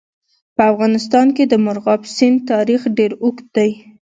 په 0.55 0.63
افغانستان 0.71 1.27
کې 1.35 1.43
د 1.47 1.53
مورغاب 1.65 2.01
سیند 2.15 2.39
تاریخ 2.51 2.81
ډېر 2.97 3.11
اوږد 3.23 3.45
دی. 3.57 3.69